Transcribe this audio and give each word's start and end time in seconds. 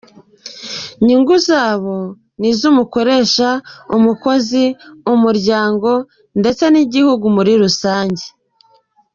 Inyungu 0.99 1.33
zabyo 1.45 1.97
ni 2.39 2.47
iz’umukoresha, 2.53 3.49
umukozi, 3.95 4.63
umuryango, 5.13 5.89
ndetse 6.39 6.63
n’igihugu 6.73 7.25
muri 7.35 7.53
rusange. 7.63 8.25